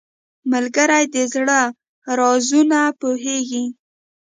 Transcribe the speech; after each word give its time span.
ملګری 0.51 1.05
د 1.13 1.15
زړه 1.33 1.59
رازونه 2.19 2.79
پوهیږي 2.99 3.63